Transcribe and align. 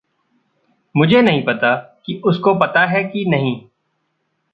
मुझे 0.97 1.21
नहीं 1.21 1.43
पता 1.43 1.75
कि 2.05 2.21
उसको 2.25 2.55
पता 2.55 2.85
है 2.85 3.03
कि 3.03 3.25
नहीं। 3.27 3.61